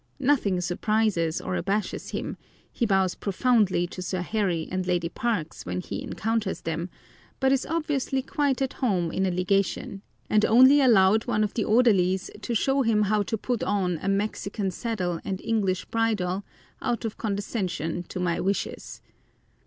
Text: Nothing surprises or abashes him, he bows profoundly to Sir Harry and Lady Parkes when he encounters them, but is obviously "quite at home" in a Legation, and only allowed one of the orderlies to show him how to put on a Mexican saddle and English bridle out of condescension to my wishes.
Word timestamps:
Nothing 0.17 0.59
surprises 0.61 1.39
or 1.39 1.55
abashes 1.55 2.09
him, 2.09 2.35
he 2.71 2.87
bows 2.87 3.13
profoundly 3.13 3.85
to 3.85 4.01
Sir 4.01 4.21
Harry 4.23 4.67
and 4.71 4.87
Lady 4.87 5.09
Parkes 5.09 5.63
when 5.63 5.79
he 5.79 6.01
encounters 6.01 6.61
them, 6.61 6.89
but 7.39 7.51
is 7.51 7.67
obviously 7.67 8.23
"quite 8.23 8.63
at 8.63 8.73
home" 8.73 9.11
in 9.11 9.27
a 9.27 9.29
Legation, 9.29 10.01
and 10.27 10.43
only 10.43 10.81
allowed 10.81 11.27
one 11.27 11.43
of 11.43 11.53
the 11.53 11.65
orderlies 11.65 12.31
to 12.41 12.55
show 12.55 12.81
him 12.81 13.03
how 13.03 13.21
to 13.21 13.37
put 13.37 13.61
on 13.61 13.99
a 14.01 14.09
Mexican 14.09 14.71
saddle 14.71 15.19
and 15.23 15.39
English 15.41 15.85
bridle 15.85 16.43
out 16.81 17.05
of 17.05 17.19
condescension 17.19 18.01
to 18.09 18.19
my 18.19 18.39
wishes. 18.39 19.01